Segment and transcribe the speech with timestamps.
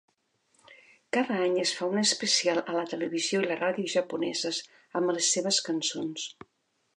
[1.17, 4.63] Cada any es fa un especial a la televisió i la ràdio japoneses
[5.01, 6.27] amb les seves cançons.